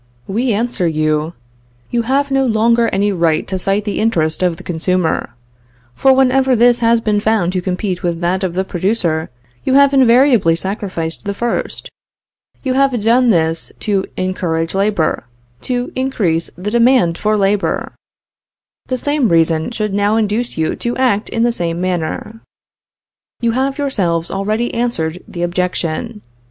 "We 0.25 0.51
answer 0.51 0.87
you: 0.87 1.33
"You 1.91 2.01
have 2.01 2.31
no 2.31 2.43
longer 2.43 2.87
any 2.89 3.11
right 3.11 3.47
to 3.47 3.59
cite 3.59 3.83
the 3.85 3.99
interest 3.99 4.41
of 4.41 4.57
the 4.57 4.63
consumer. 4.63 5.35
For 5.93 6.11
whenever 6.11 6.55
this 6.55 6.79
has 6.79 6.99
been 6.99 7.19
found 7.19 7.53
to 7.53 7.61
compete 7.61 8.01
with 8.01 8.19
that 8.19 8.43
of 8.43 8.55
the 8.55 8.63
producer, 8.63 9.29
you 9.63 9.75
have 9.75 9.93
invariably 9.93 10.55
sacrificed 10.55 11.25
the 11.25 11.35
first. 11.35 11.91
You 12.63 12.73
have 12.73 12.99
done 13.03 13.29
this 13.29 13.71
to 13.81 14.03
encourage 14.17 14.73
labor, 14.73 15.25
to 15.69 15.91
increase 15.95 16.49
the 16.57 16.71
demand 16.71 17.19
for 17.19 17.37
labor. 17.37 17.93
The 18.87 18.97
same 18.97 19.29
reason 19.29 19.69
should 19.69 19.93
now 19.93 20.15
induce 20.15 20.57
you 20.57 20.75
to 20.77 20.97
act 20.97 21.29
in 21.29 21.43
the 21.43 21.51
same 21.51 21.79
manner. 21.79 22.39
"You 23.39 23.51
have 23.51 23.77
yourselves 23.77 24.31
already 24.31 24.73
answered 24.73 25.21
the 25.27 25.43
objection. 25.43 26.23